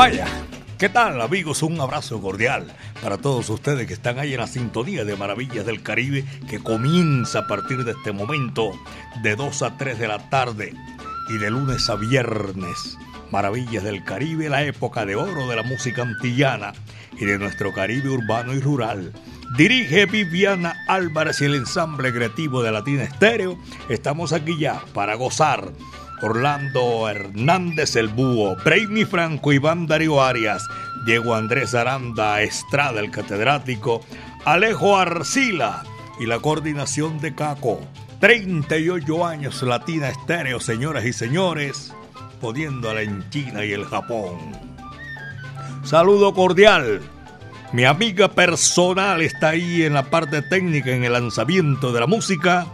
[0.00, 0.26] Vaya,
[0.78, 1.62] ¿qué tal amigos?
[1.62, 2.72] Un abrazo cordial
[3.02, 7.40] para todos ustedes que están ahí en la sintonía de Maravillas del Caribe que comienza
[7.40, 8.70] a partir de este momento
[9.22, 10.72] de 2 a 3 de la tarde
[11.28, 12.96] y de lunes a viernes.
[13.30, 16.72] Maravillas del Caribe, la época de oro de la música antillana
[17.18, 19.12] y de nuestro Caribe urbano y rural.
[19.58, 23.58] Dirige Viviana Álvarez y el ensamble creativo de Latina Estéreo.
[23.90, 25.72] Estamos aquí ya para gozar
[26.22, 30.66] Orlando Hernández el Búho, Brainy Franco, Iván Darío Arias,
[31.06, 34.02] Diego Andrés Aranda, Estrada el catedrático,
[34.44, 35.82] Alejo Arcila
[36.18, 37.80] y la coordinación de Caco.
[38.20, 41.94] 38 años Latina Estéreo, señoras y señores,
[42.40, 44.38] poniéndola en China y el Japón.
[45.84, 47.00] Saludo cordial.
[47.72, 52.66] Mi amiga personal está ahí en la parte técnica, en el lanzamiento de la música.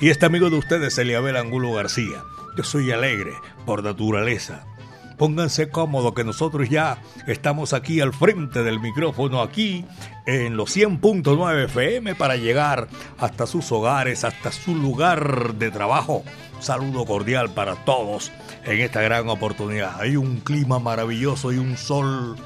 [0.00, 2.24] Y este amigo de ustedes, Eliabel Angulo García.
[2.56, 3.34] Yo soy alegre
[3.64, 4.64] por naturaleza.
[5.16, 9.84] Pónganse cómodos que nosotros ya estamos aquí al frente del micrófono, aquí
[10.26, 16.24] en los 100.9 FM para llegar hasta sus hogares, hasta su lugar de trabajo.
[16.60, 18.32] Saludo cordial para todos
[18.64, 20.00] en esta gran oportunidad.
[20.00, 22.36] Hay un clima maravilloso y un sol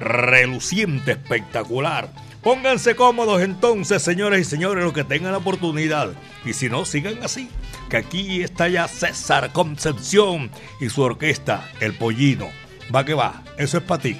[0.00, 2.10] reluciente, espectacular.
[2.42, 6.10] Pónganse cómodos entonces, señores y señores, los que tengan la oportunidad.
[6.44, 7.48] Y si no, sigan así
[7.88, 12.48] que aquí está ya César Concepción y su orquesta, El Pollino.
[12.94, 14.16] Va que va, eso es para ti.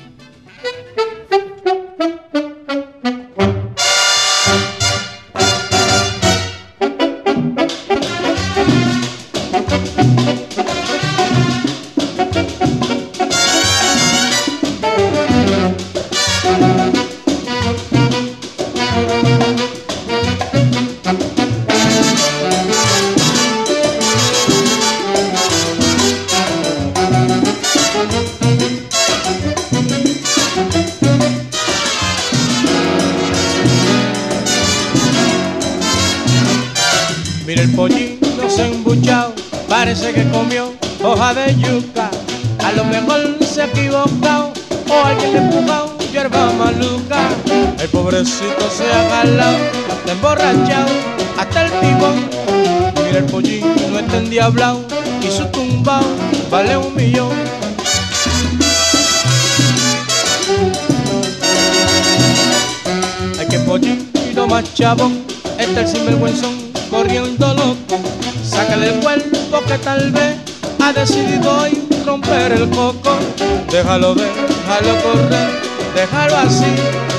[74.74, 75.62] Déjalo correr,
[75.94, 76.74] déjalo así,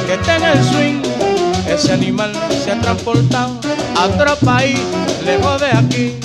[0.07, 1.01] que tenga el swing.
[1.67, 2.31] Ese animal
[2.63, 3.59] se ha transportado
[3.95, 4.79] a otro país,
[5.25, 6.15] lejos de aquí.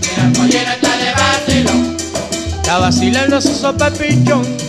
[0.00, 1.72] Mira, el pollero está de vacilo.
[2.56, 4.63] Está vacilando su sopa pichón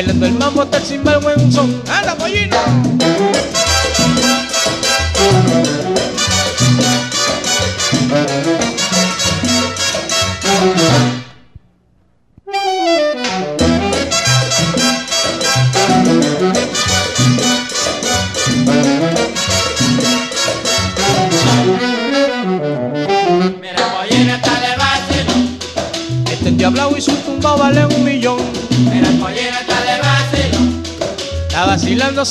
[0.00, 1.82] Bailando el mambo está el sinvergüenzón.
[1.86, 2.56] ¡Anda, pollino!
[5.20, 5.99] vacilando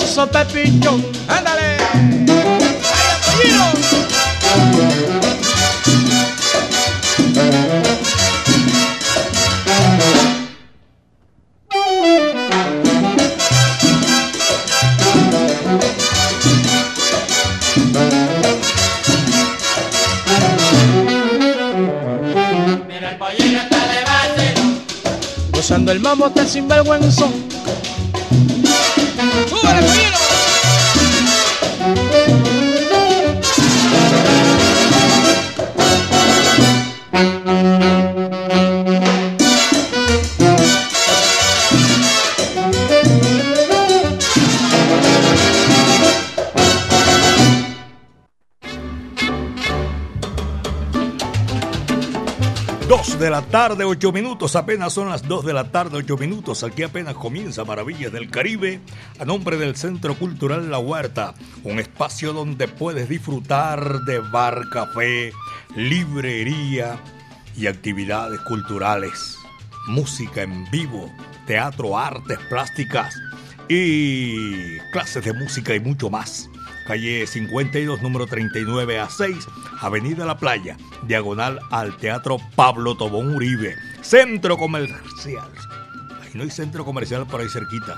[0.09, 1.05] su sopa pichón.
[1.27, 1.77] ¡Ándale!
[22.87, 24.63] Mira el pollino está de vacilo.
[25.51, 26.49] Gozando el mambo está el
[53.49, 56.63] tarde, 8 minutos, apenas son las 2 de la tarde, 8 minutos.
[56.63, 58.79] Aquí apenas comienza Maravillas del Caribe
[59.19, 65.31] a nombre del Centro Cultural La Huerta, un espacio donde puedes disfrutar de bar, café,
[65.75, 66.99] librería
[67.57, 69.35] y actividades culturales,
[69.87, 71.11] música en vivo,
[71.47, 73.15] teatro, artes plásticas
[73.67, 76.49] y clases de música y mucho más
[76.89, 79.47] calle 52, número 39 a 6,
[79.79, 85.51] Avenida La Playa, diagonal al Teatro Pablo Tobón Uribe, Centro Comercial.
[86.19, 87.95] Ahí no hay centro comercial por ahí cerquita,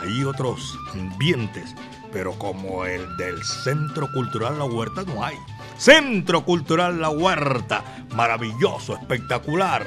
[0.00, 1.76] hay otros ambientes,
[2.12, 5.36] pero como el del Centro Cultural La Huerta no hay.
[5.78, 7.84] Centro Cultural La Huerta,
[8.16, 9.86] maravilloso, espectacular.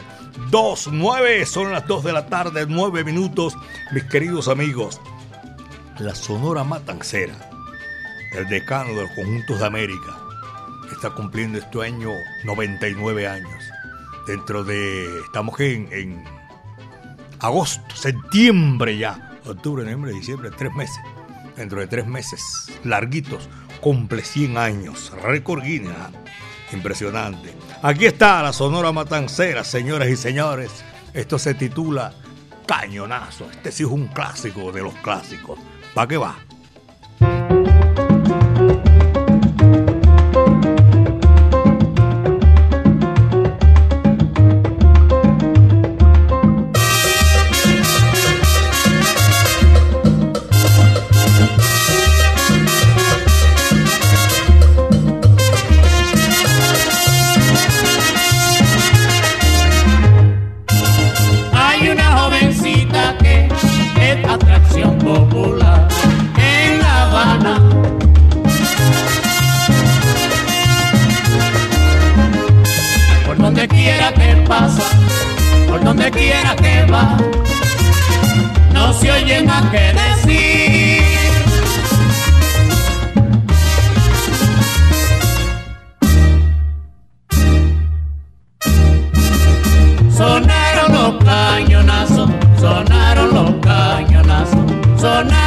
[0.51, 3.57] 2, 9, son las 2 de la tarde, 9 minutos,
[3.91, 5.01] mis queridos amigos.
[5.99, 7.56] La Sonora Matancera
[8.33, 10.17] el decano de los conjuntos de América,
[10.91, 12.11] está cumpliendo este año
[12.45, 13.63] 99 años.
[14.25, 16.23] Dentro de, estamos en, en
[17.39, 20.99] agosto, septiembre ya, octubre, noviembre, diciembre, tres meses.
[21.55, 22.41] Dentro de tres meses,
[22.83, 23.49] larguitos,
[23.81, 25.11] cumple 100 años.
[25.23, 26.11] Récord Guinness, ¿ah?
[26.73, 27.53] impresionante.
[27.81, 30.83] Aquí está la Sonora Matancera, señoras y señores.
[31.13, 32.13] Esto se titula
[32.67, 33.49] Cañonazo.
[33.49, 35.57] Este sí es un clásico de los clásicos.
[35.95, 36.35] ¿Para qué va?
[95.07, 95.46] sonar.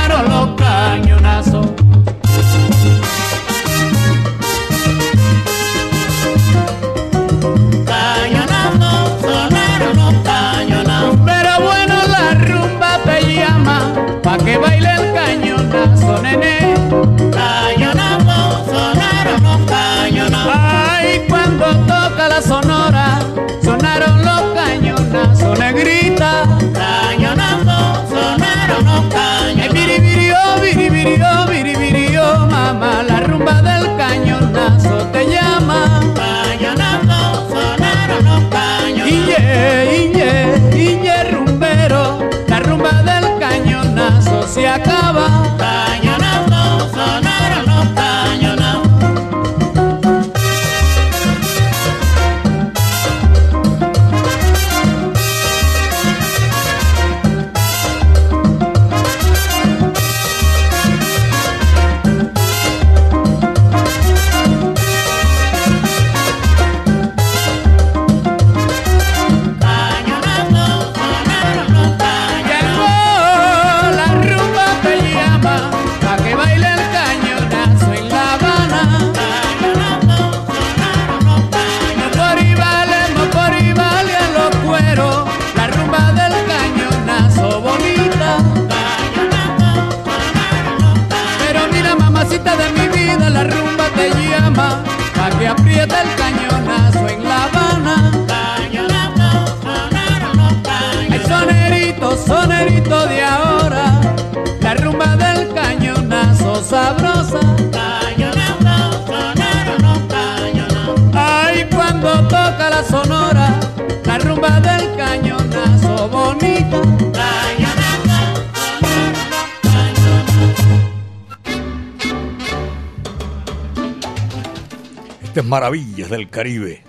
[125.44, 126.82] Maravillas del Caribe.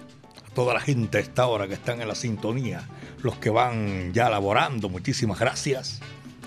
[0.45, 2.87] A toda la gente a esta hora que están en la sintonía,
[3.23, 6.01] los que van ya laborando, muchísimas gracias.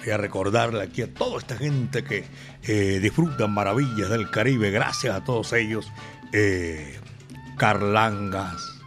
[0.04, 2.25] Y a recordarle aquí a toda esta gente que
[2.64, 5.90] eh, disfrutan maravillas del Caribe, gracias a todos ellos.
[6.32, 6.99] Eh,
[7.56, 8.80] Carlangas,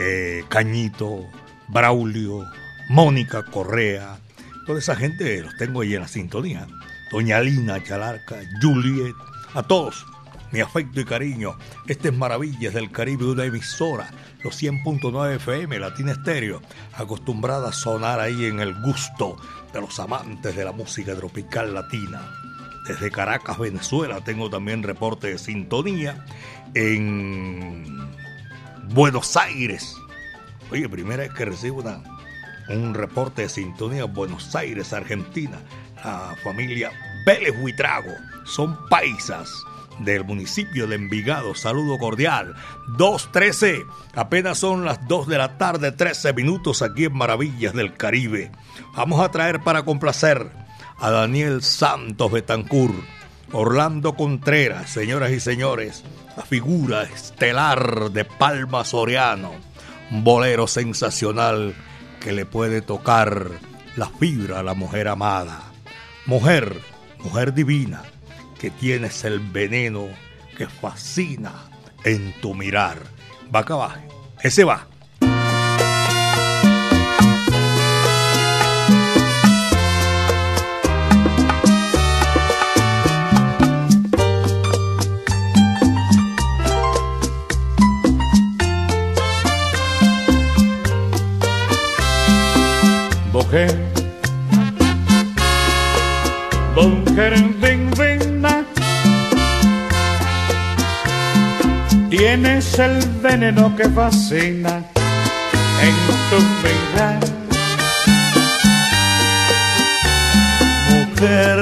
[0.00, 1.26] eh, Cañito,
[1.68, 2.46] Braulio,
[2.88, 4.18] Mónica Correa,
[4.66, 6.66] toda esa gente los tengo ahí en la sintonía.
[7.10, 9.14] Doña Lina Chalarca, Juliet,
[9.54, 10.06] a todos
[10.52, 11.56] mi afecto y cariño.
[11.86, 14.10] Este es Maravillas del Caribe, una emisora,
[14.44, 16.60] los 100.9 FM, Latina Estéreo,
[16.92, 19.36] acostumbrada a sonar ahí en el gusto
[19.72, 22.30] de los amantes de la música tropical latina.
[22.86, 26.24] Desde Caracas, Venezuela, tengo también reporte de sintonía
[26.74, 28.00] en
[28.90, 29.96] Buenos Aires.
[30.70, 31.82] Oye, primera vez que recibo
[32.68, 35.60] un reporte de sintonía en Buenos Aires, Argentina.
[36.04, 36.90] La familia
[37.24, 38.12] Vélez Huitrago
[38.44, 39.48] son paisas
[40.00, 41.54] del municipio de Envigado.
[41.54, 42.54] Saludo cordial.
[42.96, 43.86] 2.13.
[44.14, 48.50] Apenas son las 2 de la tarde, 13 minutos aquí en Maravillas del Caribe.
[48.94, 50.50] Vamos a traer para complacer
[50.98, 52.92] a Daniel Santos Betancur,
[53.52, 56.04] Orlando Contreras, señoras y señores,
[56.36, 59.52] la figura estelar de Palma Soriano.
[60.10, 61.74] Un bolero sensacional
[62.20, 63.48] que le puede tocar
[63.96, 65.62] la fibra a la mujer amada.
[66.26, 66.80] Mujer,
[67.18, 68.02] mujer divina
[68.62, 70.06] que tienes el veneno
[70.56, 71.68] que fascina
[72.04, 72.96] en tu mirar.
[73.52, 74.34] Va acá abajo.
[74.40, 74.86] Ese va.
[102.74, 104.82] Tienes el veneno que fascina
[105.82, 105.94] en
[106.30, 107.20] tu mirar.
[110.90, 111.58] Mujer,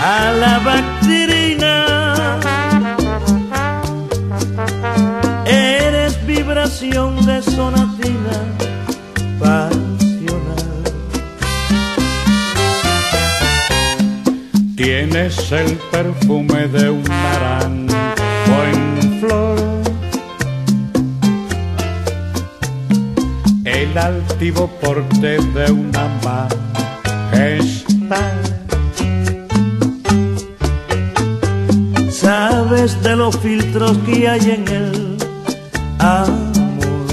[0.00, 1.74] a la bacterina,
[5.44, 8.38] eres vibración de sonatina
[9.40, 10.84] pasional.
[14.76, 17.87] Tienes el perfume de un naranjo
[24.08, 27.68] altivo porte de una majestad.
[32.10, 35.16] Sabes de los filtros que hay en el
[35.98, 37.06] amor.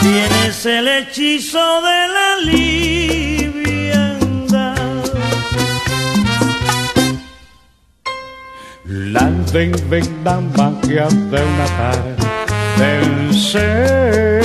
[0.00, 2.26] Tienes el hechizo de la
[9.88, 12.25] ven la magia de una tarde
[12.78, 14.44] del ser.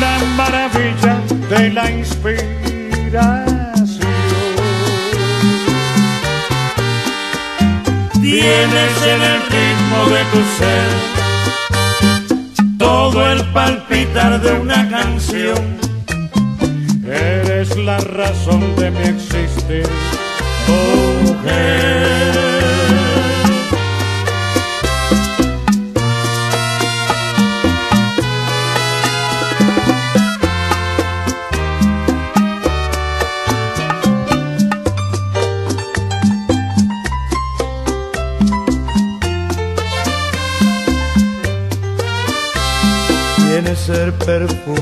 [0.00, 2.40] La maravilla de la inspiración.
[8.20, 10.90] Tienes en el ritmo de tu ser
[12.78, 15.78] todo el palpitar de una canción.
[17.04, 19.88] Eres la razón de mi existir
[20.66, 22.19] Tienes
[44.30, 44.79] perfume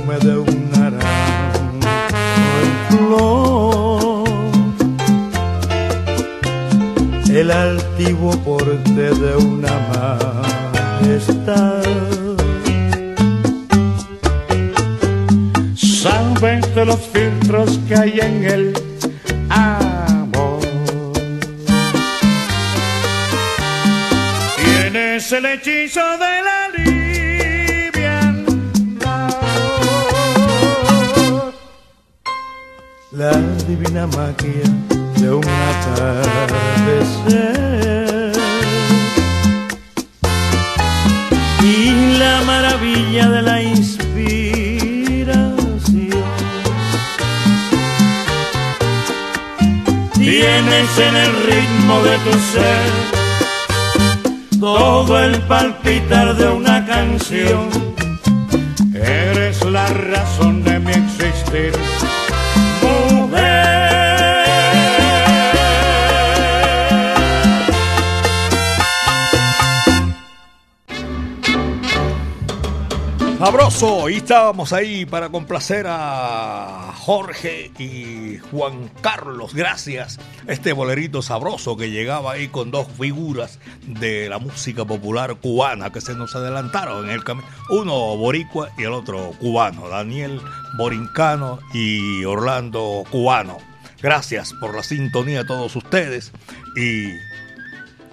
[74.38, 79.52] estábamos ahí para complacer a Jorge y Juan Carlos.
[79.52, 80.20] Gracias.
[80.46, 86.00] Este bolerito sabroso que llegaba ahí con dos figuras de la música popular cubana que
[86.00, 87.48] se nos adelantaron en el camino.
[87.70, 89.88] Uno boricua y el otro cubano.
[89.88, 90.40] Daniel
[90.76, 93.58] Borincano y Orlando Cubano.
[94.00, 96.30] Gracias por la sintonía a todos ustedes.
[96.76, 97.08] Y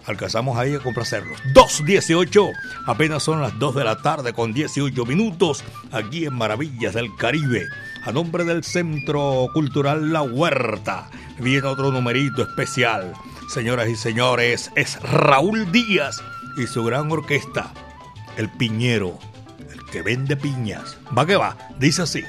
[0.05, 1.39] alcanzamos ahí a complacerlos.
[1.53, 2.51] 2.18,
[2.85, 7.65] apenas son las 2 de la tarde con 18 minutos aquí en Maravillas del Caribe.
[8.03, 11.09] A nombre del Centro Cultural La Huerta,
[11.39, 13.13] viene otro numerito especial.
[13.49, 16.21] Señoras y señores, es Raúl Díaz
[16.57, 17.73] y su gran orquesta,
[18.37, 19.19] El Piñero,
[19.71, 20.97] el que vende piñas.
[21.17, 22.23] Va que va, dice así.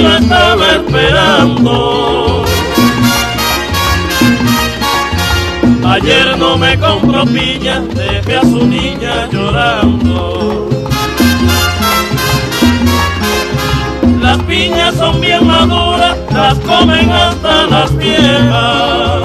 [0.00, 2.44] Lo estaba esperando.
[5.86, 10.68] Ayer no me compró piña, dejé a su niña llorando.
[14.20, 19.22] Las piñas son bien maduras, las comen hasta las viejas.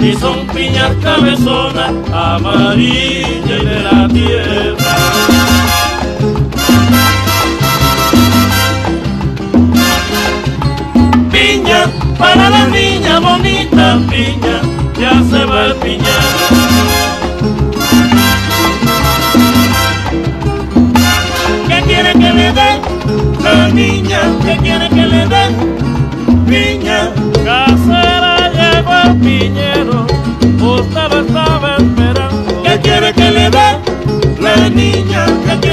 [0.00, 4.67] Y son piñas cabezonas, amarillas de la tierra.
[14.18, 14.60] Piña,
[14.98, 16.24] ya se va el piñar.
[21.68, 22.70] ¿Qué quiere que le dé
[23.44, 24.20] la niña?
[24.44, 25.44] ¿Qué quiere que le dé?
[26.48, 27.00] Piña,
[27.44, 30.06] casera llegó el piñero,
[30.76, 32.62] usted lo estaba esperando.
[32.64, 33.68] ¿Qué quiere que le dé
[34.40, 35.26] la niña?
[35.46, 35.67] ¿Qué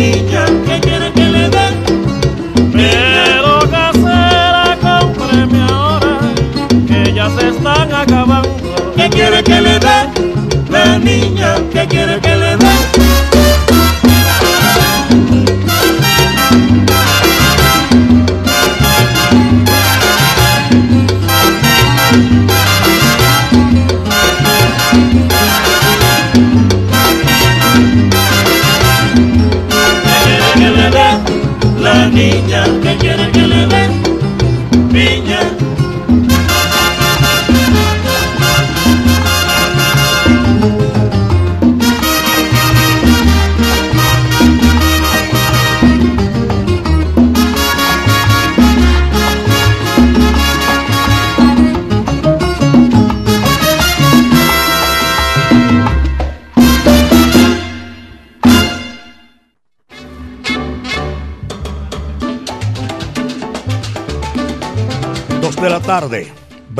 [0.00, 0.39] La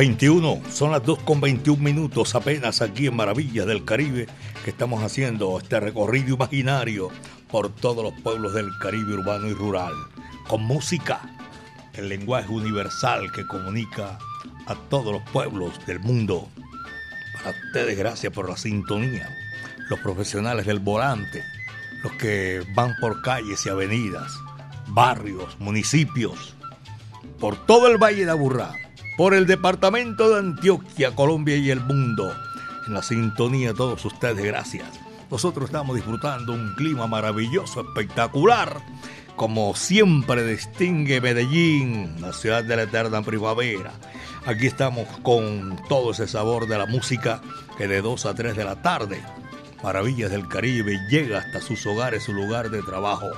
[0.01, 4.29] 21, son las 2 con 21 minutos apenas aquí en Maravillas del Caribe
[4.65, 7.11] que estamos haciendo este recorrido imaginario
[7.51, 9.93] por todos los pueblos del Caribe urbano y rural,
[10.49, 11.21] con música,
[11.93, 14.19] el lenguaje universal que comunica
[14.65, 16.49] a todos los pueblos del mundo.
[17.35, 19.29] Para ustedes, gracias por la sintonía,
[19.91, 21.45] los profesionales del volante,
[22.03, 24.33] los que van por calles y avenidas,
[24.87, 26.55] barrios, municipios,
[27.39, 28.73] por todo el Valle de Aburrá
[29.21, 32.35] por el departamento de Antioquia, Colombia y el mundo.
[32.87, 34.89] En la sintonía todos ustedes, gracias.
[35.31, 38.81] Nosotros estamos disfrutando un clima maravilloso, espectacular,
[39.37, 43.93] como siempre distingue Medellín, la ciudad de la eterna primavera.
[44.47, 47.43] Aquí estamos con todo ese sabor de la música
[47.77, 49.23] que de 2 a 3 de la tarde,
[49.83, 53.29] Maravillas del Caribe, llega hasta sus hogares, su lugar de trabajo.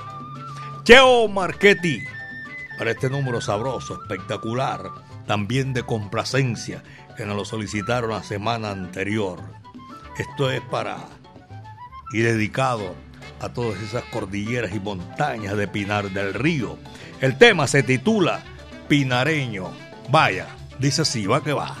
[0.85, 1.99] Cheo Marchetti,
[2.77, 4.89] para este número sabroso, espectacular,
[5.25, 6.83] también de complacencia,
[7.15, 9.39] que nos lo solicitaron la semana anterior.
[10.17, 10.97] Esto es para
[12.13, 12.95] y dedicado
[13.41, 16.77] a todas esas cordilleras y montañas de Pinar del Río.
[17.19, 18.41] El tema se titula
[18.87, 19.71] Pinareño.
[20.09, 20.47] Vaya,
[20.79, 21.75] dice así, va que va.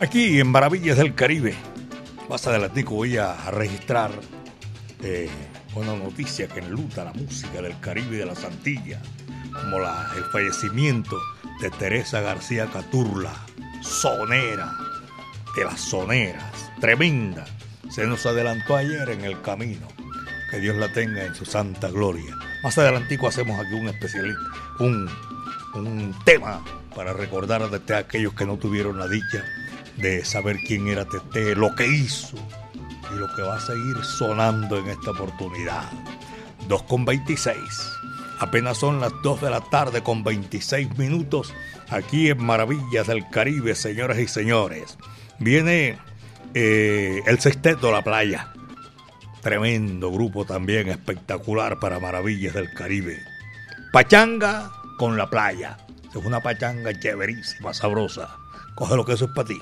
[0.00, 1.54] Aquí en Maravillas del Caribe,
[2.28, 4.10] más adelantico voy a registrar
[5.02, 5.28] eh,
[5.74, 9.02] una noticia que enluta la música del Caribe y de las Antillas,
[9.52, 11.16] como la- el fallecimiento
[11.60, 13.32] de Teresa García Caturla,
[13.82, 14.72] sonera,
[15.56, 16.44] de las soneras,
[16.80, 17.44] tremenda.
[17.90, 19.86] Se nos adelantó ayer en el camino.
[20.50, 22.36] Que Dios la tenga en su santa gloria.
[22.64, 24.40] Más adelantico hacemos aquí un especialista,
[24.80, 25.08] un,
[25.74, 26.60] un tema
[26.94, 29.44] para recordar a aquellos que no tuvieron la dicha
[30.00, 32.36] de saber quién era Tete, lo que hizo
[33.14, 35.90] y lo que va a seguir sonando en esta oportunidad.
[36.68, 37.56] 2 con 26.
[38.38, 41.52] Apenas son las 2 de la tarde con 26 minutos
[41.90, 44.96] aquí en Maravillas del Caribe, señoras y señores.
[45.38, 45.98] Viene
[46.54, 48.52] eh, el Sexteto La Playa.
[49.42, 53.18] Tremendo grupo también espectacular para Maravillas del Caribe.
[53.92, 55.78] Pachanga con la playa.
[56.10, 58.36] Es una pachanga chéverísima, sabrosa.
[58.74, 59.60] Coge lo que eso es para ti.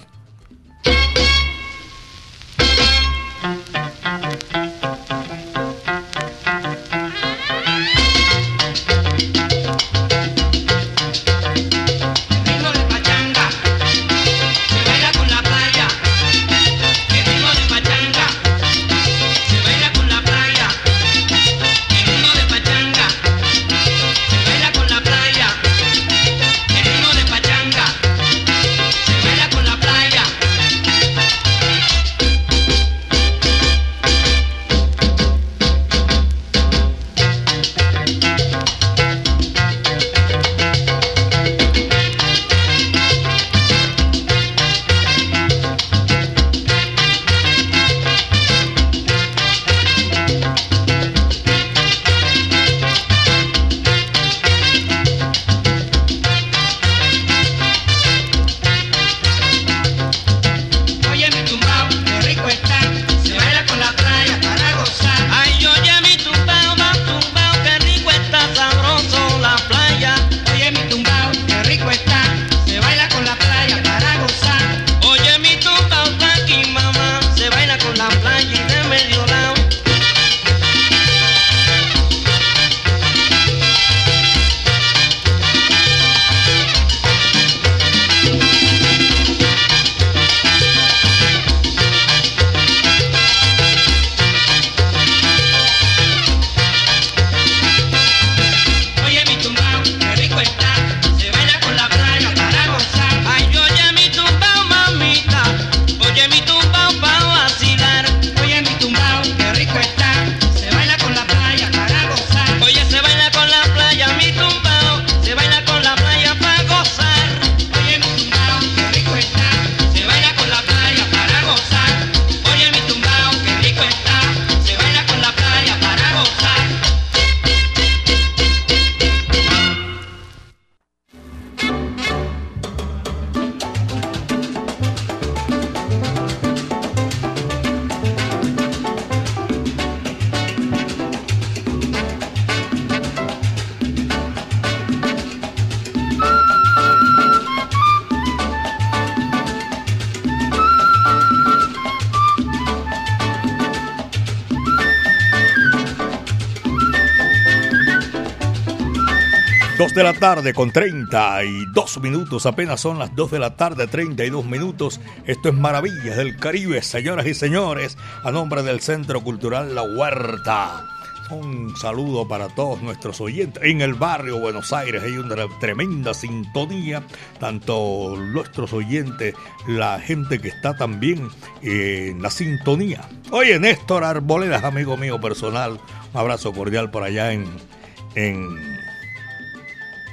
[160.49, 165.01] Tarde con 32 minutos, apenas son las 2 de la tarde, 32 minutos.
[165.27, 170.87] Esto es Maravillas del Caribe, señoras y señores, a nombre del Centro Cultural La Huerta.
[171.31, 173.63] Un saludo para todos nuestros oyentes.
[173.63, 177.03] En el barrio Buenos Aires hay una tremenda sintonía,
[177.39, 179.35] tanto nuestros oyentes,
[179.67, 181.29] la gente que está también
[181.61, 183.07] en la sintonía.
[183.33, 185.79] Oye, Néstor Arboledas, amigo mío personal,
[186.15, 188.78] un abrazo cordial por allá en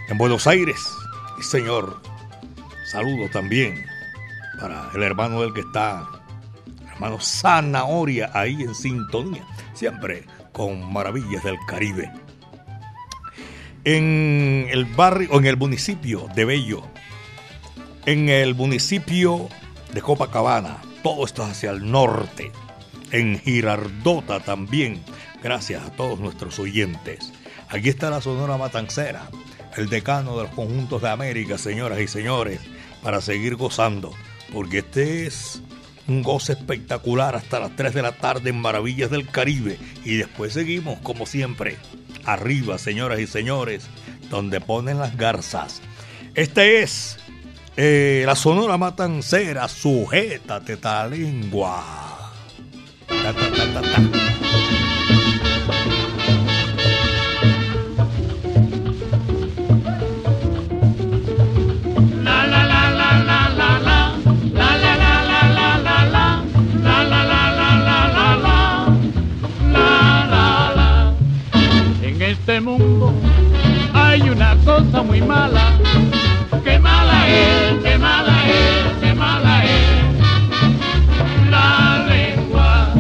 [0.08, 0.78] en Buenos Aires.
[1.42, 2.02] Señor,
[2.92, 3.86] saludo también
[4.60, 6.08] para el hermano del que está,
[6.92, 12.12] hermano Zanahoria, ahí en sintonía, siempre con maravillas del Caribe.
[13.84, 16.84] En el barrio, en el municipio de Bello,
[18.06, 19.50] en el municipio
[19.94, 22.52] de Copacabana, todo esto hacia el norte,
[23.12, 25.04] en Girardota también,
[25.44, 27.32] gracias a todos nuestros oyentes.
[27.70, 29.30] Aquí está la Sonora Matancera,
[29.76, 32.60] el decano de los conjuntos de América, señoras y señores,
[33.04, 34.14] para seguir gozando,
[34.52, 35.62] porque este es
[36.08, 40.54] un goce espectacular hasta las 3 de la tarde en Maravillas del Caribe y después
[40.54, 41.78] seguimos como siempre,
[42.24, 43.88] arriba, señoras y señores,
[44.30, 45.82] donde ponen las garzas.
[46.36, 47.18] Este es
[47.78, 52.32] eh, la Sonora Matancera, sujétate ta lengua.
[53.08, 54.75] Ta, ta, ta,
[72.48, 73.12] este mundo
[73.92, 75.80] hay una cosa muy mala.
[76.64, 82.94] Qué mala es, qué mala es, qué mala es la lengua.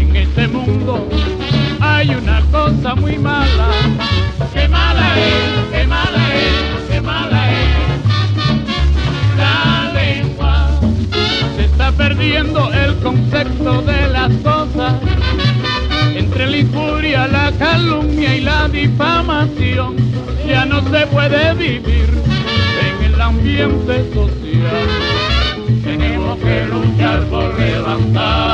[0.00, 1.06] En este mundo
[1.80, 3.81] hay una cosa muy mala.
[21.06, 22.08] Puede vivir
[22.80, 24.88] en el ambiente social.
[25.82, 28.51] Tenemos que luchar por levantar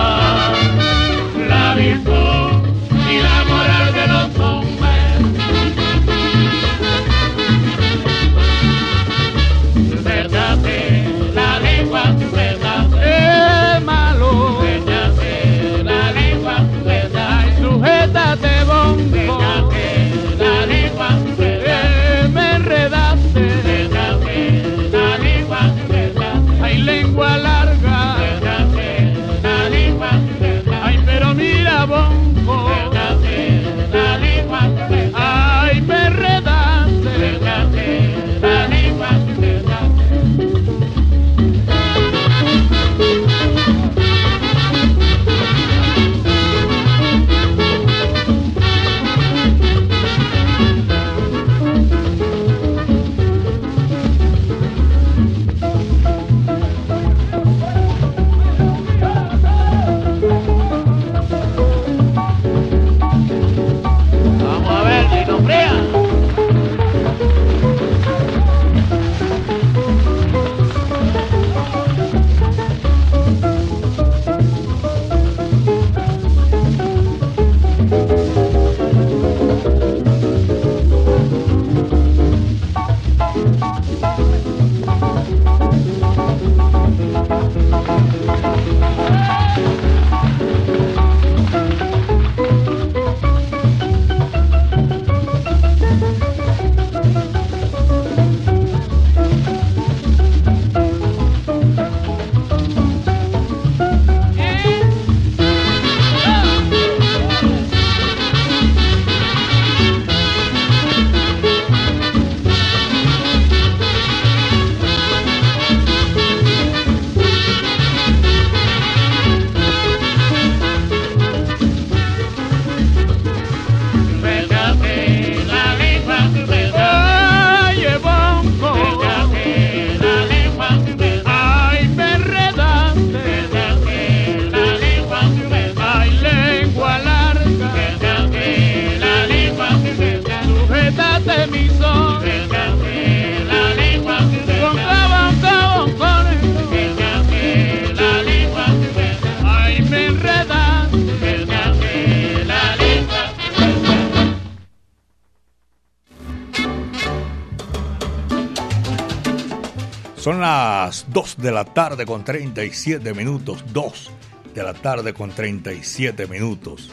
[161.48, 163.64] de la tarde con 37 minutos.
[163.72, 164.10] 2
[164.54, 166.90] de la tarde con 37 minutos.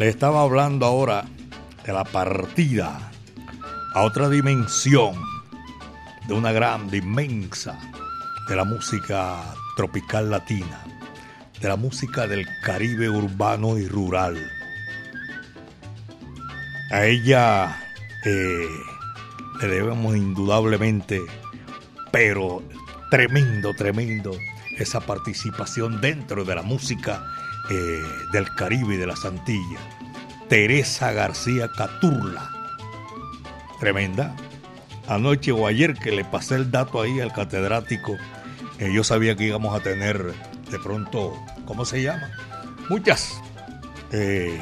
[0.00, 1.24] Le estaba hablando ahora
[1.86, 3.12] de la partida
[3.94, 5.14] a otra dimensión
[6.26, 7.78] de una grande, inmensa,
[8.48, 10.82] de la música tropical latina,
[11.60, 14.36] de la música del Caribe urbano y rural.
[16.90, 17.80] A ella
[18.24, 18.66] eh,
[19.60, 21.20] le debemos indudablemente,
[22.10, 22.60] pero
[23.14, 24.36] tremendo, tremendo,
[24.76, 27.24] esa participación dentro de la música
[27.70, 29.80] eh, del Caribe y de las Antillas.
[30.48, 32.50] Teresa García Caturla.
[33.78, 34.34] Tremenda.
[35.06, 38.16] Anoche o ayer que le pasé el dato ahí al catedrático,
[38.80, 40.34] eh, yo sabía que íbamos a tener
[40.72, 42.32] de pronto, ¿cómo se llama?
[42.88, 43.40] Muchas
[44.10, 44.58] eh,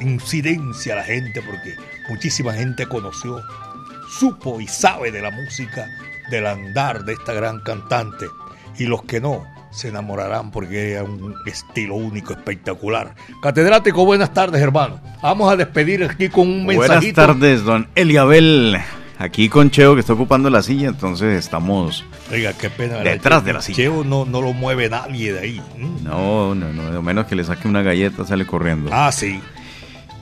[0.00, 1.76] a la gente, porque
[2.10, 3.42] muchísima gente conoció,
[4.20, 5.88] supo y sabe de la música,
[6.30, 8.26] del andar de esta gran cantante.
[8.78, 13.14] Y los que no, se enamorarán porque es un estilo único, espectacular.
[13.42, 15.00] Catedrático, buenas tardes, hermano.
[15.22, 17.20] Vamos a despedir aquí con un Buenas mensajito.
[17.26, 18.78] tardes, don Eliabel.
[19.18, 22.04] Aquí con Cheo que está ocupando la silla, entonces estamos...
[22.30, 22.96] Oiga, qué pena.
[22.98, 23.76] Detrás de la silla.
[23.76, 25.62] Cheo no, no lo mueve nadie de ahí.
[25.78, 26.04] ¿Mm?
[26.04, 28.90] No, no, no, a menos que le saque una galleta sale corriendo.
[28.92, 29.40] Ah, sí.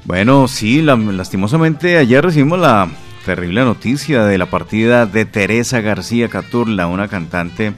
[0.04, 2.88] Bueno, sí, la- lastimosamente ayer recibimos la
[3.24, 7.72] terrible noticia de la partida de Teresa García Caturla, una cantante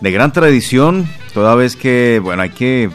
[0.00, 2.90] de gran tradición, toda vez que, bueno, hay que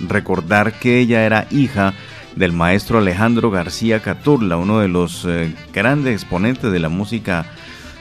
[0.00, 1.94] recordar que ella era hija
[2.36, 7.46] del maestro Alejandro García Caturla, uno de los eh, grandes exponentes de la música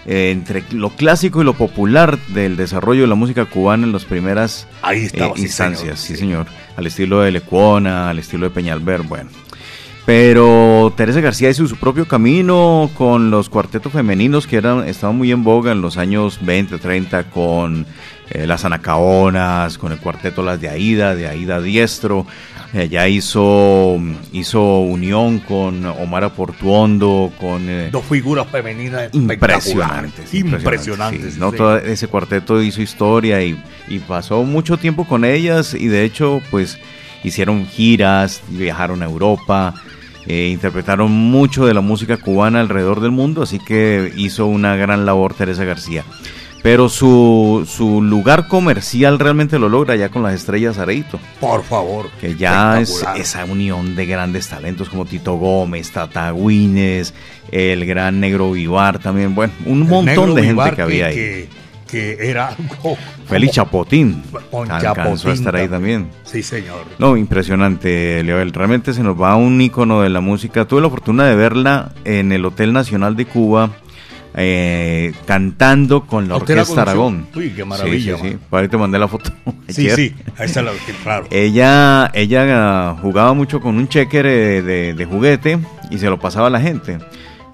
[0.06, 4.06] eh, entre lo clásico y lo popular del desarrollo de la música cubana en las
[4.06, 8.48] primeras Ahí estaba, eh, sí, instancias, señor, sí señor, al estilo de Lecuona, al estilo
[8.48, 9.30] de Peñalver, bueno.
[10.08, 15.34] Pero Teresa García hizo su propio camino con los cuartetos femeninos que eran, estaban muy
[15.34, 17.86] en boga en los años 20, 30 con
[18.30, 22.26] eh, las Anacaonas, con el cuarteto Las de Aida, de Aida Diestro.
[22.74, 24.00] Eh, ya hizo,
[24.32, 27.64] hizo unión con Omar Portuondo, con...
[27.68, 30.34] eh, Dos figuras femeninas Impresionantes.
[30.34, 31.34] Impresionantes.
[31.34, 31.58] sí, no, sí.
[31.58, 36.42] Todo ese cuarteto hizo historia y, y pasó mucho tiempo con ellas y de hecho
[36.50, 36.78] pues
[37.26, 39.74] hicieron giras, viajaron a Europa,
[40.28, 45.06] eh, interpretaron mucho de la música cubana alrededor del mundo, así que hizo una gran
[45.06, 46.04] labor Teresa García.
[46.64, 52.10] Pero su, su lugar comercial realmente lo logra ya con las estrellas Areito Por favor.
[52.20, 57.14] que ya es esa unión de grandes talentos como Tito Gómez, Tata Guines,
[57.52, 61.16] el gran Negro Vivar también, bueno, un El montón de gente Vivar que había ahí.
[61.16, 61.50] Que,
[61.88, 62.98] que era algo.
[63.28, 64.22] Félix Chapotín
[64.52, 66.10] Con alcanzó Chapotín a estar ahí también.
[66.24, 66.86] Sí, señor.
[67.00, 68.54] No, impresionante, Leoel.
[68.54, 70.66] Realmente se nos va un ícono de la música.
[70.66, 73.72] Tuve la fortuna de verla en el Hotel Nacional de Cuba,
[74.36, 76.82] eh, cantando con la ¿A usted la Orquesta?
[76.84, 77.28] Aragón.
[77.36, 78.68] Uy, qué maravilla, Sí, sí, sí.
[78.70, 79.32] te mandé la foto.
[79.68, 79.96] Sí, ayer.
[79.96, 80.16] sí.
[80.40, 80.72] Esa es la
[81.04, 81.28] claro.
[81.30, 85.60] Ella, ella jugaba mucho con un checker de, de juguete
[85.90, 87.00] y se lo pasaba a la gente.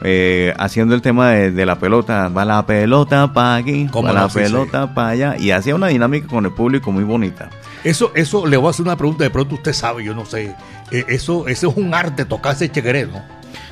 [0.04, 4.14] Eh, haciendo el tema de, de la pelota, va la pelota para aquí, ¿Cómo va
[4.14, 4.22] no?
[4.24, 7.49] la Sí, pelota para allá, y hacía una dinámica con el público muy bonita.
[7.84, 10.56] Eso, eso, le voy a hacer una pregunta, de pronto usted sabe, yo no sé.
[10.91, 13.22] Eh, eso, eso es un arte, tocar ese chequeré, ¿no?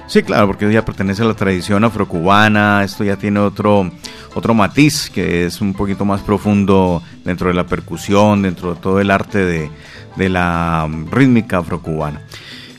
[0.07, 3.89] Sí, claro, porque ya pertenece a la tradición afrocubana, esto ya tiene otro,
[4.35, 8.99] otro matiz que es un poquito más profundo dentro de la percusión, dentro de todo
[8.99, 9.69] el arte de,
[10.17, 12.21] de la rítmica afrocubana.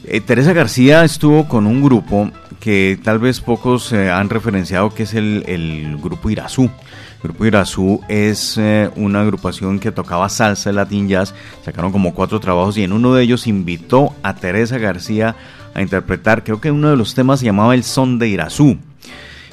[0.05, 5.05] Eh, Teresa García estuvo con un grupo que tal vez pocos eh, han referenciado, que
[5.05, 6.65] es el, el grupo Irazú.
[6.65, 11.35] El grupo Irazú es eh, una agrupación que tocaba salsa y latin jazz,
[11.65, 15.37] sacaron como cuatro trabajos y en uno de ellos invitó a Teresa García
[15.75, 18.77] a interpretar, creo que uno de los temas se llamaba El Son de Irazú.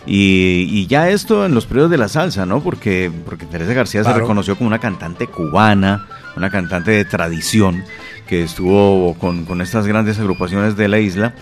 [0.07, 2.63] Y, y ya esto en los periodos de la salsa, ¿no?
[2.63, 7.83] Porque, porque Teresa García se reconoció como una cantante cubana, una cantante de tradición,
[8.29, 11.33] que estuvo con, con estas grandes agrupaciones de la isla.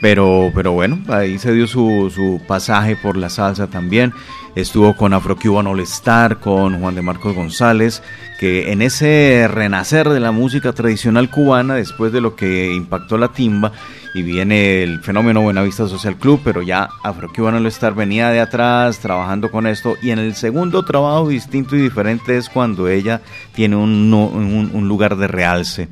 [0.00, 4.12] Pero, pero bueno, ahí se dio su, su pasaje por la salsa también.
[4.56, 8.02] Estuvo con Afro Cuban All Star, con Juan de Marcos González,
[8.38, 13.28] que en ese renacer de la música tradicional cubana, después de lo que impactó la
[13.28, 13.72] timba,
[14.14, 18.40] y viene el fenómeno Buenavista Social Club, pero ya Afro Cuban All Star venía de
[18.40, 23.20] atrás trabajando con esto, y en el segundo trabajo distinto y diferente es cuando ella
[23.54, 25.88] tiene un, no- un- un lugar de realce.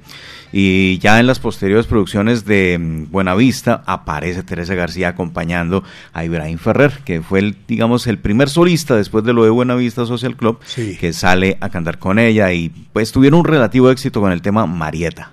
[0.54, 6.58] Y ya en las posteriores producciones de mm, Buenavista aparece Teresa García acompañando a Ibrahim
[6.58, 10.58] Ferrer, que fue el, digamos, el primer solista después de lo de Buenavista Social Club,
[10.66, 10.98] Sí.
[11.00, 14.66] que sale a cantar con ella y pues tuvieron un relativo éxito con el tema
[14.66, 15.30] Marieta.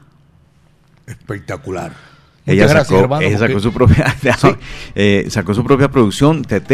[1.05, 1.91] Espectacular.
[2.53, 4.15] Ella gracias, sacó, hermano, ella porque- sacó su propia,
[4.95, 6.71] eh, sacó su propia producción, TT,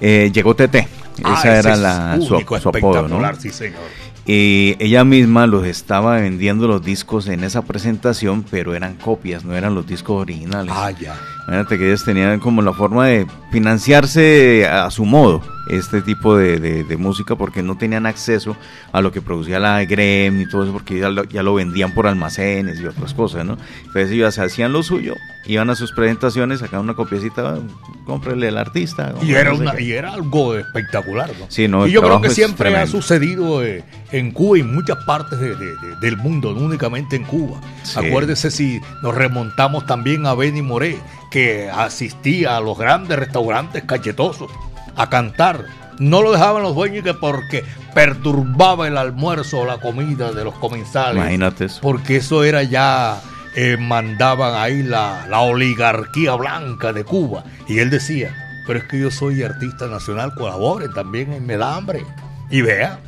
[0.00, 0.86] eh, llegó TT.
[1.24, 3.20] Ah, Esa era la, su, su apodo, ¿no?
[3.38, 3.80] sí, señor.
[4.28, 9.54] Y ella misma los estaba vendiendo los discos en esa presentación, pero eran copias, no
[9.56, 10.72] eran los discos originales.
[10.76, 11.16] Ah, ya.
[11.46, 16.58] Imagínate que ellos tenían como la forma de financiarse a su modo este tipo de,
[16.60, 18.56] de- de música porque no tenían acceso
[18.92, 21.92] a lo que producía la Grem y todo eso porque ya lo, ya lo vendían
[21.92, 23.56] por almacenes y otras cosas, ¿no?
[23.80, 25.14] Entonces ellos hacían lo suyo,
[25.46, 27.58] iban a sus presentaciones, sacaban una copiecita,
[28.04, 29.14] cómprele al artista.
[29.22, 31.46] Y era, no sé una, y era algo espectacular, ¿no?
[31.48, 35.04] Sí, no, y yo creo que siempre ha sucedido eh, en Cuba y en muchas
[35.04, 37.60] partes de- de- de- del mundo, no únicamente en Cuba.
[37.82, 37.98] Sí.
[37.98, 40.98] Acuérdese si nos remontamos también a Benny Moré,
[41.30, 44.50] que asistía a los grandes restaurantes cachetosos
[44.96, 45.66] a cantar.
[45.98, 50.54] No lo dejaban los dueños que porque perturbaba el almuerzo o la comida de los
[50.54, 51.16] comensales.
[51.16, 51.80] Imagínate eso.
[51.80, 53.20] Porque eso era ya,
[53.54, 57.44] eh, mandaban ahí la, la oligarquía blanca de Cuba.
[57.66, 58.34] Y él decía,
[58.66, 62.04] pero es que yo soy artista nacional, colaboren también en Me da hambre.
[62.50, 62.98] Y vea,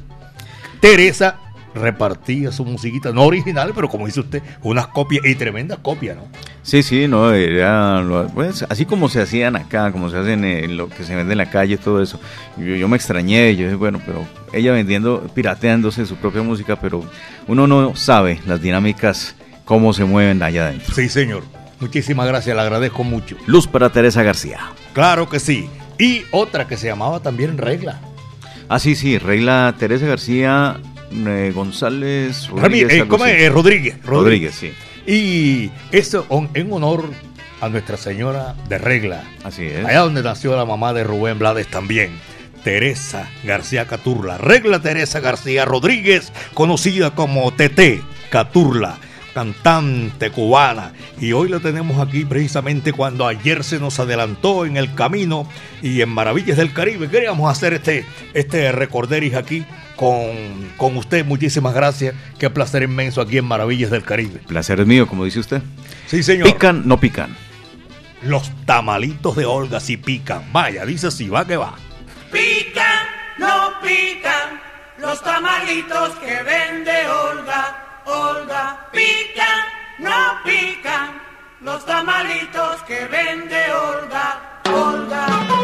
[0.81, 1.37] Teresa
[1.75, 6.25] repartía su musiquita, no original, pero como dice usted, unas copias y tremendas copias, ¿no?
[6.69, 8.05] Sí, sí, no, era,
[8.35, 11.39] pues, así como se hacían acá, como se hacen en lo que se vende en
[11.39, 12.21] la calle, todo eso.
[12.59, 17.03] Yo, yo me extrañé, yo dije, bueno, pero ella vendiendo, pirateándose su propia música, pero
[17.47, 20.95] uno no sabe las dinámicas, cómo se mueven allá adentro.
[20.95, 21.43] Sí, señor.
[21.81, 23.37] Muchísimas gracias, le agradezco mucho.
[23.47, 24.59] Luz para Teresa García.
[24.93, 25.71] Claro que sí.
[25.99, 27.99] Y otra que se llamaba también Regla.
[28.69, 30.77] Ah, sí, sí, Regla Teresa García
[31.13, 32.93] eh, González Rami- Rodríguez.
[32.93, 33.41] eh, ¿cómo es?
[33.43, 34.71] Eh, Rodríguez, Rodríguez, sí.
[35.11, 37.05] Y esto on- en honor
[37.63, 39.25] a Nuestra Señora de Regla.
[39.43, 39.85] Así es.
[39.87, 42.21] Allá donde nació la mamá de Rubén Blades también.
[42.63, 44.37] Teresa García Caturla.
[44.37, 48.99] Regla Teresa García Rodríguez, conocida como TT Caturla,
[49.33, 50.93] cantante cubana.
[51.21, 55.49] Y hoy la tenemos aquí precisamente cuando ayer se nos adelantó en el camino
[55.81, 57.09] y en Maravillas del Caribe.
[57.09, 58.05] Queríamos hacer este,
[58.35, 59.65] este recorderis aquí
[59.99, 61.27] con, con usted.
[61.27, 62.15] Muchísimas gracias.
[62.39, 64.41] Qué placer inmenso aquí en Maravillas del Caribe.
[64.47, 65.61] Placer es mío, como dice usted.
[66.07, 66.53] Sí, señor.
[66.53, 67.37] Pican, no pican.
[68.23, 70.53] Los tamalitos de Olga sí pican.
[70.53, 71.75] Vaya, dice si va que va.
[72.31, 73.07] Pican,
[73.39, 74.61] no pican,
[74.99, 78.89] los tamalitos que vende Olga, Olga.
[78.93, 79.65] Pican,
[79.99, 81.21] no pican,
[81.61, 85.58] los tamalitos que vende Olga, Olga.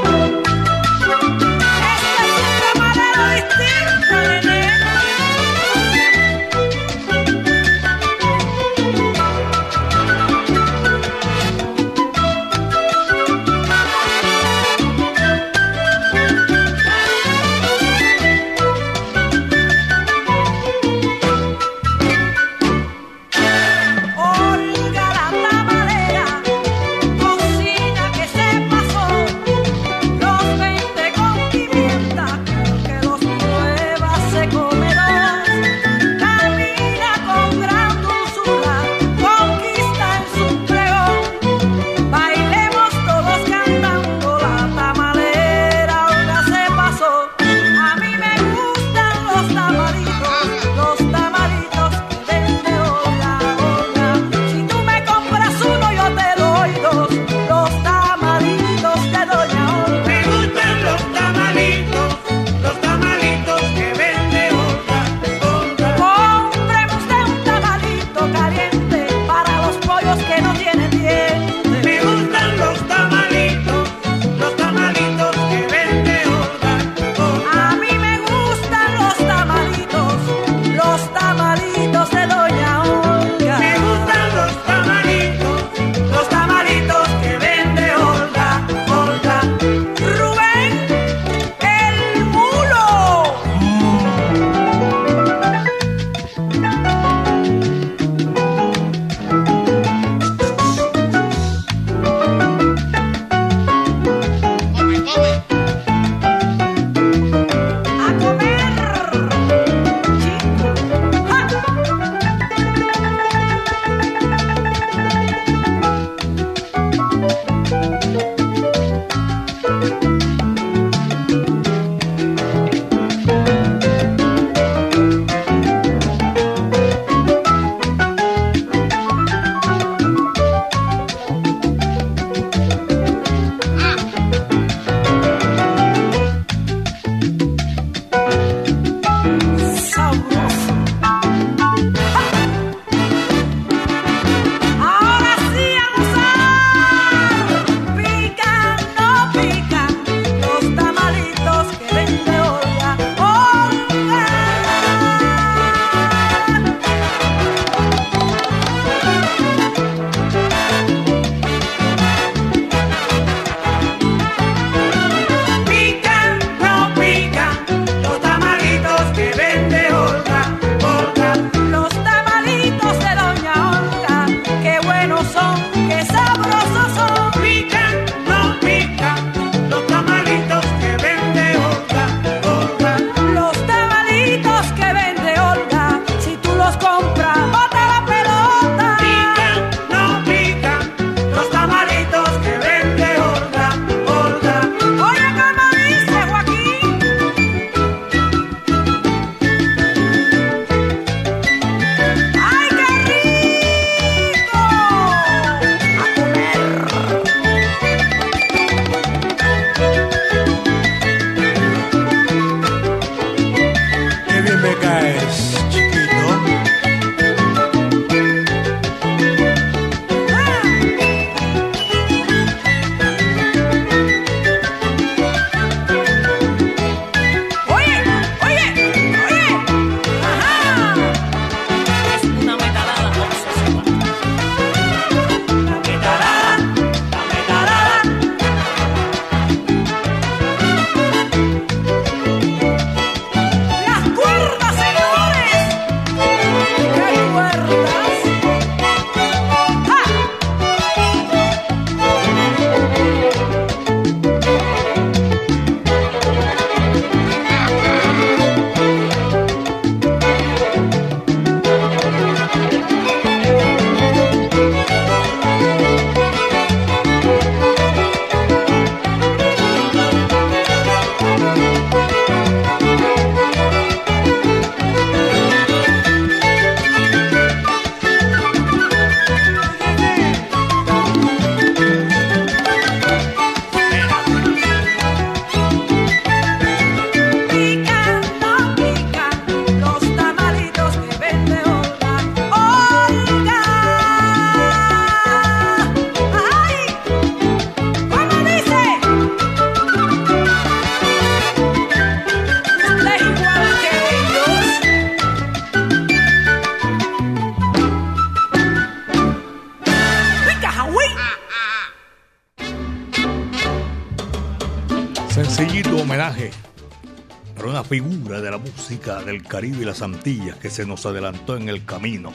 [317.95, 321.85] Figura de la música del Caribe y las Antillas que se nos adelantó en el
[321.85, 322.33] camino.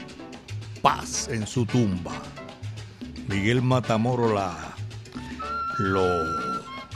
[0.81, 2.13] Paz en su tumba.
[3.27, 4.55] Miguel Matamoro la,
[5.79, 6.07] lo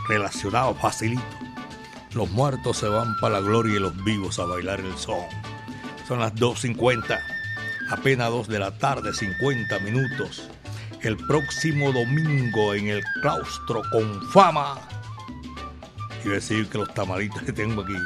[0.07, 1.21] relacionaba facilito.
[2.13, 5.25] Los muertos se van para la gloria y los vivos a bailar el son.
[6.07, 7.19] Son las 2.50,
[7.89, 10.49] apenas 2 de la tarde, 50 minutos.
[11.01, 14.75] El próximo domingo en el claustro con fama.
[14.75, 17.97] A decir que los tamalitos que tengo aquí,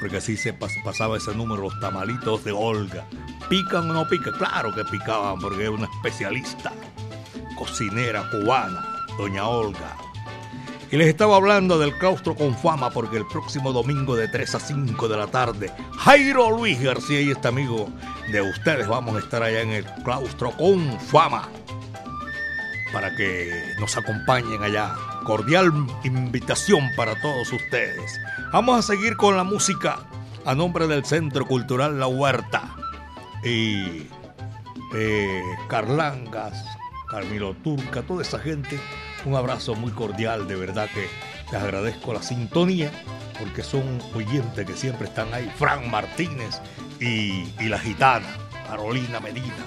[0.00, 3.04] porque así se pas- pasaba ese número, los tamalitos de Olga.
[3.48, 4.32] ¿Pican o no pican?
[4.38, 6.72] Claro que picaban, porque era una especialista,
[7.58, 8.84] cocinera cubana,
[9.18, 9.96] doña Olga.
[10.92, 14.60] Y les estaba hablando del claustro con fama porque el próximo domingo de 3 a
[14.60, 17.88] 5 de la tarde, Jairo Luis García y este amigo
[18.32, 21.48] de ustedes vamos a estar allá en el claustro con fama
[22.92, 24.94] para que nos acompañen allá.
[25.24, 25.70] Cordial
[26.02, 28.18] invitación para todos ustedes.
[28.52, 30.00] Vamos a seguir con la música
[30.44, 32.74] a nombre del Centro Cultural La Huerta
[33.44, 34.08] y
[34.92, 36.64] eh, Carlangas,
[37.08, 38.80] Carmilo Turca, toda esa gente.
[39.24, 41.06] Un abrazo muy cordial, de verdad que
[41.52, 42.90] les agradezco la sintonía
[43.38, 43.84] porque son
[44.16, 45.48] oyentes que siempre están ahí.
[45.56, 46.60] Fran Martínez
[46.98, 48.26] y, y la gitana,
[48.66, 49.64] Carolina Medina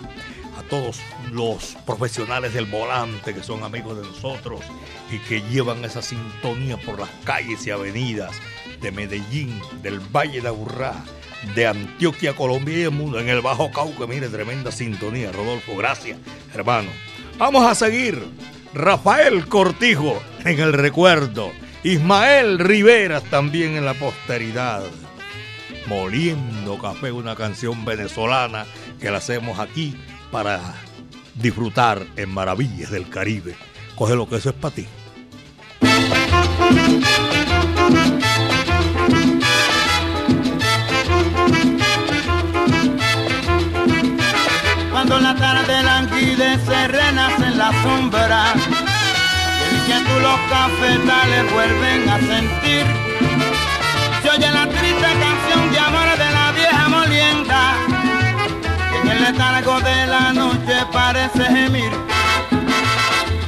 [0.58, 1.00] a todos
[1.32, 4.62] los profesionales del volante que son amigos de nosotros
[5.10, 8.40] y que llevan esa sintonía por las calles y avenidas
[8.84, 10.94] de Medellín, del Valle de Aburrá,
[11.56, 16.20] de Antioquia, Colombia y el mundo, en el Bajo Cauca, mire, tremenda sintonía, Rodolfo, gracias,
[16.54, 16.90] hermano.
[17.38, 18.22] Vamos a seguir.
[18.74, 21.52] Rafael Cortijo en el recuerdo,
[21.84, 24.84] Ismael Rivera también en la posteridad.
[25.88, 28.66] Moliendo Café, una canción venezolana
[29.00, 29.96] que la hacemos aquí
[30.32, 30.60] para
[31.36, 33.56] disfrutar en Maravillas del Caribe.
[33.96, 34.88] Coge lo que eso es para ti.
[45.14, 48.46] Cuando la tarde languidece renace en la sombra.
[49.60, 52.86] Y el viento los cafetales vuelven a sentir.
[54.24, 57.74] Se oye la triste canción de amor de la vieja molienda.
[58.90, 61.92] Que en el letargo de la noche parece gemir.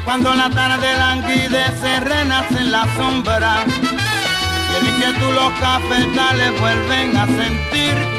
[0.03, 3.65] Cuando la tarde languidece renace en la sombra.
[3.65, 8.14] Y el inquietud los cafetales vuelven a sentir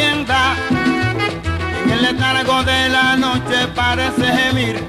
[0.00, 0.26] en
[1.90, 4.88] el letargo de la noche parece gemir.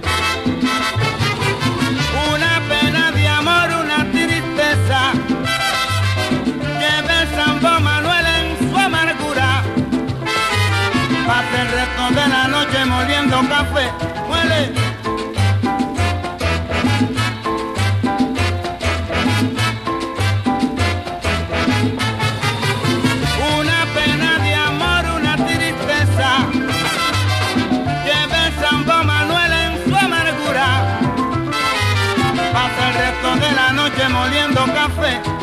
[2.34, 5.12] Una pena de amor, una tristeza.
[6.80, 9.64] Lleva el Sambo Manuel en su amargura.
[11.28, 13.92] Pasa el resto de la noche moliendo café.
[14.28, 14.83] Muele
[34.66, 35.43] moliendo café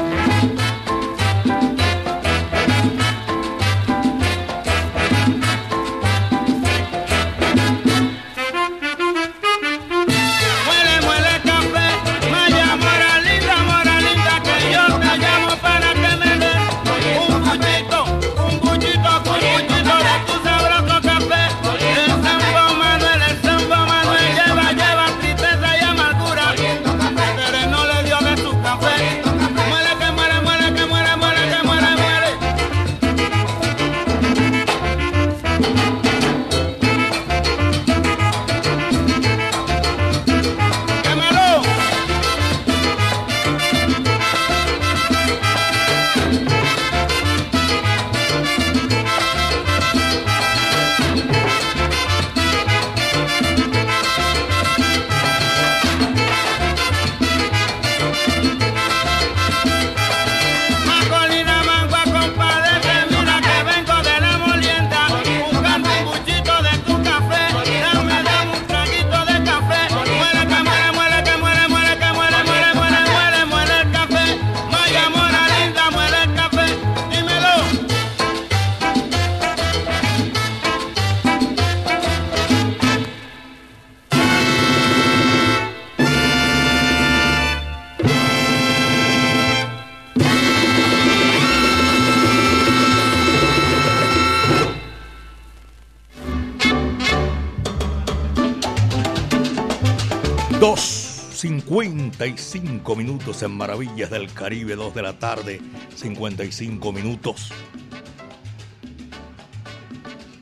[102.21, 105.59] 55 minutos en Maravillas del Caribe, 2 de la tarde,
[105.97, 107.51] 55 minutos.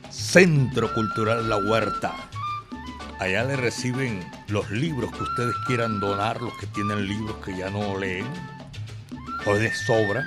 [0.09, 2.13] Centro Cultural La Huerta.
[3.21, 4.19] Allá le reciben
[4.49, 8.27] los libros que ustedes quieran donar, los que tienen libros que ya no leen
[9.45, 10.25] o de sobra,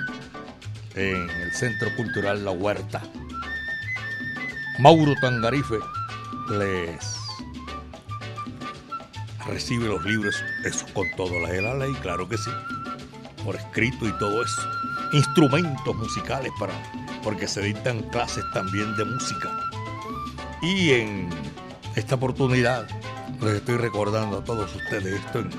[0.95, 2.99] en el Centro Cultural La Huerta.
[4.79, 5.77] Mauro Tangarife
[6.49, 7.22] les
[9.47, 12.49] recibe los libros, eso con todo la de la ley, claro que sí,
[13.43, 14.61] por escrito y todo eso.
[15.13, 16.73] Instrumentos musicales para,
[17.23, 19.49] porque se dictan clases también de música.
[20.61, 21.29] Y en
[21.95, 22.87] esta oportunidad
[23.41, 25.49] les estoy recordando a todos ustedes esto en,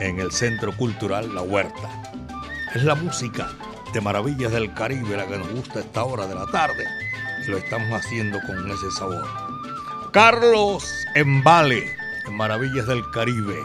[0.00, 2.12] en el Centro Cultural La Huerta.
[2.74, 3.48] Es la música
[3.92, 6.84] de Maravillas del Caribe la que nos gusta a esta hora de la tarde
[7.46, 9.26] y lo estamos haciendo con ese sabor.
[10.12, 10.84] Carlos
[11.14, 11.95] Embale,
[12.26, 13.58] en Maravillas del Caribe.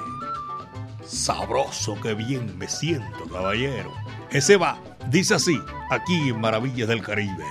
[1.05, 3.91] Sabroso, que bien me siento, caballero.
[4.29, 5.59] Ese va, dice así,
[5.89, 7.45] aquí en Maravillas del Caribe.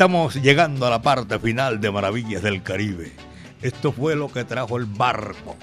[0.00, 3.12] Estamos llegando a la parte final de Maravillas del Caribe.
[3.60, 5.58] Esto fue lo que trajo el barco.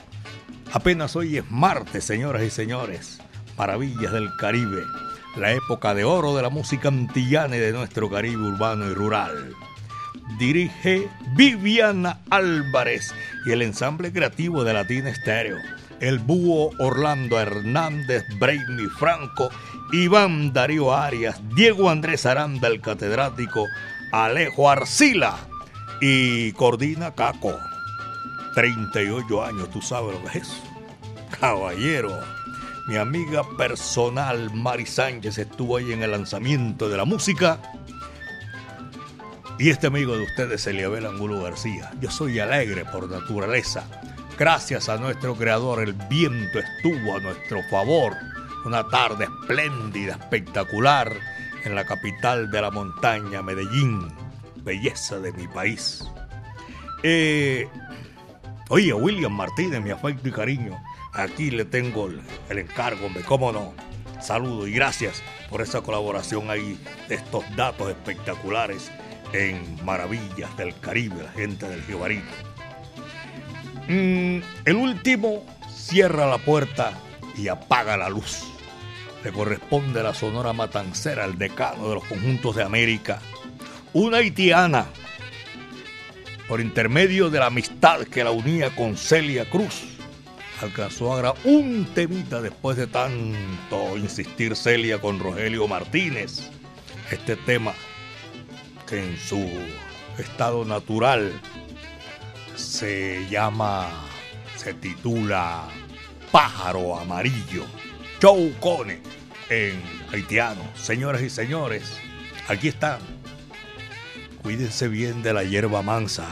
[0.72, 3.20] Apenas hoy es martes, señoras y señores.
[3.58, 4.84] Maravillas del Caribe,
[5.38, 9.56] la época de oro de la música antillana y de nuestro Caribe urbano y rural.
[10.38, 13.16] Dirige Viviana Álvarez
[13.48, 15.58] y el ensamble creativo de Latina Estéreo.
[16.00, 19.50] El búho Orlando Hernández, Brainy Franco,
[19.92, 23.66] Iván Darío Arias, Diego Andrés Aranda, el catedrático,
[24.26, 25.38] Alejo Arcila
[26.02, 27.56] y coordina Caco.
[28.56, 30.50] 38 años, tú sabes lo que es.
[31.40, 32.20] Caballero,
[32.88, 37.60] mi amiga personal Mari Sánchez estuvo ahí en el lanzamiento de la música.
[39.60, 41.92] Y este amigo de ustedes, Eliabel Angulo García.
[42.02, 43.84] Yo soy alegre por naturaleza.
[44.36, 48.14] Gracias a nuestro creador, el viento estuvo a nuestro favor.
[48.66, 51.14] Una tarde espléndida, espectacular,
[51.68, 54.08] en la capital de la montaña, Medellín.
[54.64, 56.04] Belleza de mi país.
[57.04, 57.68] Eh,
[58.70, 60.82] oye, William Martínez, mi afecto y cariño.
[61.14, 63.74] Aquí le tengo el, el encargo, hombre, cómo no.
[64.22, 68.92] Saludo y gracias por esa colaboración ahí estos datos espectaculares
[69.34, 72.26] en Maravillas del Caribe, la gente del Jibarito.
[73.88, 76.94] Mm, el último cierra la puerta
[77.38, 78.57] y apaga la luz.
[79.32, 83.20] Corresponde a la Sonora Matancera, el decano de los conjuntos de América,
[83.94, 84.86] una haitiana,
[86.48, 89.84] por intermedio de la amistad que la unía con Celia Cruz,
[90.62, 96.50] alcanzó a grabar un temita después de tanto insistir Celia con Rogelio Martínez.
[97.12, 97.74] Este tema
[98.88, 99.48] que en su
[100.18, 101.32] estado natural
[102.56, 103.90] se llama,
[104.56, 105.68] se titula
[106.32, 107.66] Pájaro Amarillo.
[108.20, 109.07] Choucone
[109.50, 109.82] en
[110.12, 110.62] haitiano.
[110.76, 111.94] Señoras y señores,
[112.48, 113.00] aquí están.
[114.42, 116.28] Cuídense bien de la hierba mansa,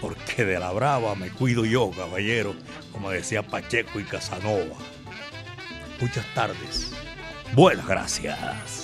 [0.00, 2.54] porque de la brava me cuido yo, caballero,
[2.92, 4.76] como decía Pacheco y Casanova.
[6.00, 6.92] Muchas tardes.
[7.54, 8.83] Buenas gracias.